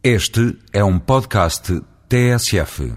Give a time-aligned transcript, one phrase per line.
[0.00, 2.92] Este é um podcast TSF.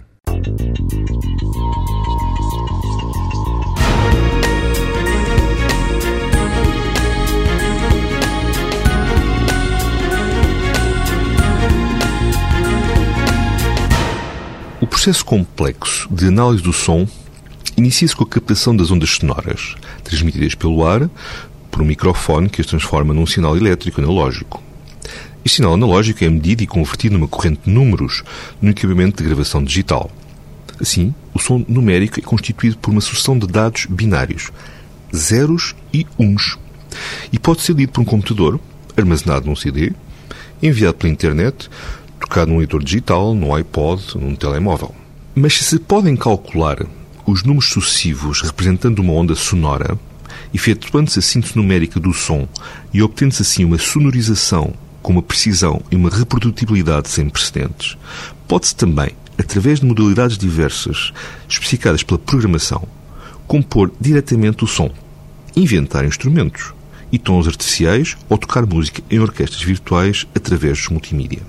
[14.80, 17.08] O processo complexo de análise do som
[17.76, 21.10] inicia-se com a captação das ondas sonoras, transmitidas pelo ar
[21.72, 24.62] por um microfone que as transforma num sinal elétrico analógico.
[25.44, 28.24] Este sinal analógico é medido e convertido numa corrente de números
[28.62, 30.12] no equipamento de gravação digital.
[30.80, 34.52] Assim, o som numérico é constituído por uma sucessão de dados binários,
[35.16, 36.60] zeros e uns,
[37.34, 38.60] e pode ser lido por um computador,
[38.96, 39.92] armazenado num CD,
[40.62, 41.70] enviado pela internet,
[42.20, 44.94] tocado num leitor digital, num iPod, num telemóvel.
[45.34, 46.86] Mas se se podem calcular
[47.26, 49.98] os números sucessivos representando uma onda sonora,
[50.54, 52.48] efetuando-se a síntese numérica do som
[52.94, 57.98] e obtendo-se assim uma sonorização com uma precisão e uma reprodutibilidade sem precedentes,
[58.48, 61.12] pode-se também, através de modalidades diversas
[61.50, 62.88] especificadas pela programação,
[63.48, 64.92] compor diretamente o som,
[65.56, 66.74] inventar instrumentos
[67.12, 71.42] e tons artificiais ou tocar música em orquestras virtuais através dos multimídia.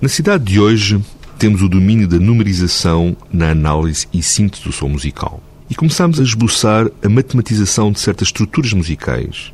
[0.00, 1.00] Na cidade de hoje,
[1.38, 5.42] temos o domínio da numerização na análise e síntese do som musical.
[5.68, 9.52] E começamos a esboçar a matematização de certas estruturas musicais.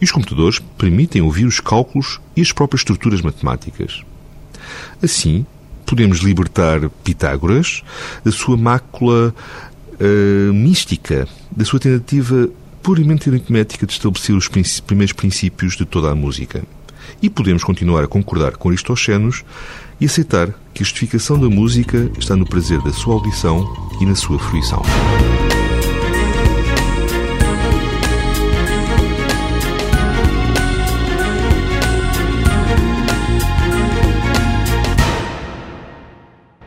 [0.00, 4.02] E os computadores permitem ouvir os cálculos e as próprias estruturas matemáticas.
[5.02, 5.44] Assim,
[5.86, 7.82] podemos libertar Pitágoras
[8.24, 9.34] da sua mácula
[10.00, 12.48] uh, mística, da sua tentativa
[12.82, 16.62] puramente aritmética de estabelecer os primeiros princípios de toda a música.
[17.20, 19.44] E podemos continuar a concordar com Aristoxenos
[20.00, 23.68] e aceitar que a justificação da música está no prazer da sua audição
[24.00, 24.82] e na sua fruição.